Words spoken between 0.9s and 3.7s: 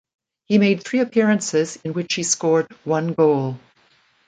appearances in which he scored one goal.